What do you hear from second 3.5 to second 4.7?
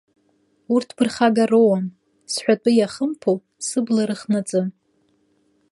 сыбла рыхнаҵы.